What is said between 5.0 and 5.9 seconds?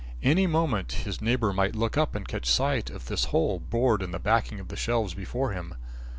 before him.